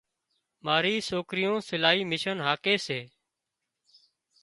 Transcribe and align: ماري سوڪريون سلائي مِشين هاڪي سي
ماري 0.65 0.93
سوڪريون 1.09 1.59
سلائي 1.69 2.01
مِشين 2.11 2.37
هاڪي 2.47 2.75
سي 2.85 2.99